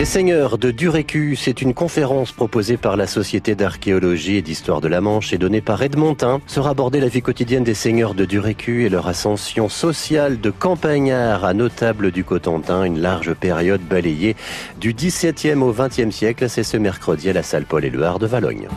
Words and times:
Les 0.00 0.06
Seigneurs 0.06 0.56
de 0.56 0.70
Durécu, 0.70 1.36
c'est 1.36 1.60
une 1.60 1.74
conférence 1.74 2.32
proposée 2.32 2.78
par 2.78 2.96
la 2.96 3.06
Société 3.06 3.54
d'archéologie 3.54 4.36
et 4.36 4.40
d'histoire 4.40 4.80
de 4.80 4.88
la 4.88 5.02
Manche 5.02 5.34
et 5.34 5.36
donnée 5.36 5.60
par 5.60 5.82
Edmontin. 5.82 6.40
Sera 6.46 6.70
abordée 6.70 7.00
la 7.00 7.08
vie 7.08 7.20
quotidienne 7.20 7.64
des 7.64 7.74
Seigneurs 7.74 8.14
de 8.14 8.24
Durécu 8.24 8.86
et 8.86 8.88
leur 8.88 9.08
ascension 9.08 9.68
sociale 9.68 10.40
de 10.40 10.48
campagnards 10.48 11.44
à 11.44 11.52
notables 11.52 12.12
du 12.12 12.24
Cotentin, 12.24 12.84
une 12.84 12.98
large 12.98 13.34
période 13.34 13.82
balayée 13.82 14.36
du 14.80 14.94
XVIIe 14.94 15.60
au 15.60 15.74
XXe 15.74 16.16
siècle. 16.16 16.48
C'est 16.48 16.62
ce 16.62 16.78
mercredi 16.78 17.28
à 17.28 17.34
la 17.34 17.42
salle 17.42 17.66
Paul 17.66 17.84
Éluard 17.84 18.18
de 18.18 18.26
Valogne. 18.26 18.68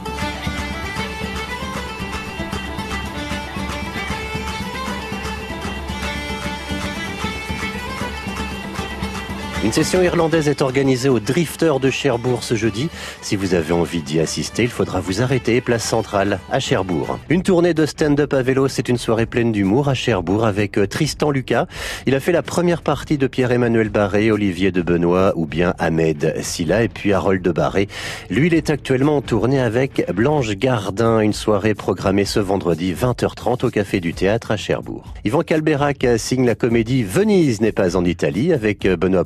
Une 9.64 9.72
session 9.72 10.04
irlandaise 10.04 10.50
est 10.50 10.62
organisée 10.62 11.08
au 11.08 11.22
Drifter 11.22 11.72
de 11.82 11.90
Cherbourg 11.90 12.44
ce 12.44 12.54
jeudi. 12.54 12.90
Si 13.22 13.38
vous 13.38 13.54
avez 13.54 13.72
envie 13.72 14.02
d'y 14.02 14.20
assister, 14.20 14.64
il 14.64 14.70
faudra 14.70 15.00
vous 15.00 15.22
arrêter, 15.22 15.62
place 15.62 15.86
centrale, 15.86 16.40
à 16.52 16.60
Cherbourg. 16.60 17.18
Une 17.30 17.44
tournée 17.44 17.74
de 17.74 17.86
stand-up 17.86 18.34
à 18.34 18.42
vélo, 18.42 18.68
c'est 18.68 18.90
une 18.90 18.98
soirée 18.98 19.26
pleine 19.26 19.54
d'humour 19.54 19.88
à 19.88 19.94
Cherbourg 19.94 20.46
avec 20.46 20.78
euh, 20.78 20.86
Tristan 20.86 21.32
Lucas. 21.32 21.68
Il 22.06 22.14
a 22.14 22.20
fait 22.20 22.34
la 22.34 22.42
première 22.42 22.82
partie 22.82 23.18
de 23.18 23.26
Pierre-Emmanuel 23.26 23.88
Barré, 23.88 24.32
Olivier 24.32 24.74
de 24.74 24.82
Benoît 24.82 25.32
ou 25.38 25.46
bien 25.46 25.74
Ahmed 25.80 26.36
Silla 26.42 26.84
et 26.84 26.90
puis 26.90 27.14
Harold 27.14 27.42
de 27.42 27.52
Barré. 27.52 27.88
Lui, 28.30 28.48
il 28.48 28.54
est 28.54 28.70
actuellement 28.70 29.16
en 29.16 29.22
tournée 29.22 29.62
avec 29.62 30.12
Blanche 30.14 30.52
Gardin. 30.58 31.22
Une 31.22 31.32
soirée 31.32 31.74
programmée 31.74 32.26
ce 32.26 32.42
vendredi 32.42 32.94
20h30 32.94 33.66
au 33.66 33.70
Café 33.70 34.02
du 34.02 34.14
Théâtre 34.14 34.52
à 34.52 34.58
Cherbourg. 34.58 35.14
Yvan 35.24 35.44
Calberac 35.44 36.06
signe 36.18 36.46
la 36.46 36.56
comédie 36.56 37.04
Venise 37.04 37.62
n'est 37.62 37.72
pas 37.72 37.96
en 37.96 38.04
Italie 38.04 38.52
avec 38.52 38.86
euh, 38.86 38.98
Benoît 38.98 39.24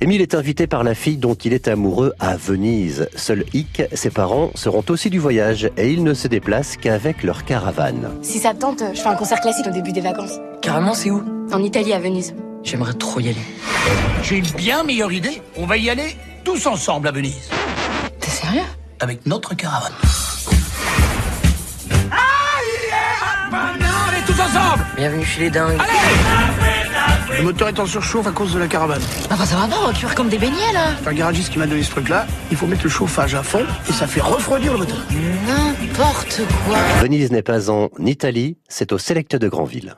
Émile 0.00 0.20
est 0.20 0.34
invité 0.34 0.66
par 0.66 0.84
la 0.84 0.94
fille 0.94 1.16
dont 1.16 1.34
il 1.34 1.52
est 1.52 1.66
amoureux 1.68 2.12
à 2.20 2.36
Venise. 2.36 3.08
Seul 3.16 3.44
hic, 3.52 3.82
ses 3.92 4.10
parents 4.10 4.50
seront 4.54 4.84
aussi 4.88 5.10
du 5.10 5.18
voyage 5.18 5.70
et 5.76 5.90
ils 5.90 6.04
ne 6.04 6.14
se 6.14 6.28
déplacent 6.28 6.76
qu'avec 6.76 7.22
leur 7.22 7.44
caravane. 7.44 8.10
Si 8.22 8.38
ça 8.38 8.54
te 8.54 8.60
tente, 8.60 8.82
je 8.94 9.00
fais 9.00 9.08
un 9.08 9.16
concert 9.16 9.40
classique 9.40 9.66
au 9.66 9.72
début 9.72 9.92
des 9.92 10.00
vacances. 10.00 10.38
Carrément, 10.62 10.94
c'est 10.94 11.10
où? 11.10 11.22
En 11.52 11.62
Italie, 11.62 11.92
à 11.92 11.98
Venise. 11.98 12.34
J'aimerais 12.62 12.94
trop 12.94 13.20
y 13.20 13.28
aller. 13.28 13.36
J'ai 14.22 14.36
une 14.36 14.50
bien 14.56 14.84
meilleure 14.84 15.12
idée. 15.12 15.42
On 15.56 15.66
va 15.66 15.76
y 15.76 15.90
aller 15.90 16.16
tous 16.44 16.66
ensemble 16.66 17.08
à 17.08 17.12
Venise. 17.12 17.48
T'es 18.20 18.30
sérieux? 18.30 18.62
Avec 19.00 19.26
notre 19.26 19.54
caravane. 19.56 19.92
Ah, 22.10 22.16
est 24.16 24.26
tous 24.26 24.40
ensemble 24.40 24.84
Bienvenue 24.96 25.24
chez 25.24 25.40
les 25.42 25.50
dingues. 25.50 25.80
Le 27.34 27.42
moteur 27.42 27.68
est 27.68 27.78
en 27.80 27.86
surchauffe 27.86 28.26
à 28.26 28.30
cause 28.30 28.54
de 28.54 28.58
la 28.58 28.68
caravane. 28.68 29.02
Enfin, 29.30 29.44
ça 29.44 29.56
va 29.56 29.66
pas, 29.66 29.76
on 29.82 29.86
va 29.88 29.92
cuire 29.92 30.14
comme 30.14 30.28
des 30.28 30.38
beignets 30.38 30.72
là. 30.72 30.90
C'est 31.02 31.08
un 31.08 31.12
garagiste 31.12 31.52
qui 31.52 31.58
m'a 31.58 31.66
donné 31.66 31.82
ce 31.82 31.90
truc-là. 31.90 32.26
Il 32.50 32.56
faut 32.56 32.66
mettre 32.66 32.84
le 32.84 32.90
chauffage 32.90 33.34
à 33.34 33.42
fond 33.42 33.64
et 33.88 33.92
ça 33.92 34.06
fait 34.06 34.20
refroidir 34.20 34.72
le 34.72 34.78
moteur. 34.78 34.98
N'importe 35.46 36.42
quoi. 36.66 36.76
Venise 37.00 37.32
n'est 37.32 37.42
pas 37.42 37.68
en 37.70 37.88
Italie, 37.98 38.56
c'est 38.68 38.92
au 38.92 38.98
Select 38.98 39.36
de 39.36 39.48
Granville. 39.48 39.96